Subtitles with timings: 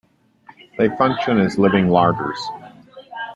[0.79, 2.41] They function as living larders.